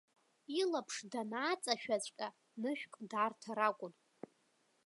[0.61, 2.27] Илаԥш данааҵашәаҵәҟьа
[2.61, 3.93] нышәк дарҭар акәын.